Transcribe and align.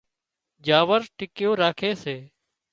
جاور 0.65 1.01
ٽِڪيُون 1.17 1.53
راکي 1.61 1.91
سي 2.03 2.17